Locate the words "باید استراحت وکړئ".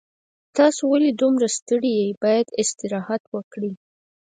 2.23-3.73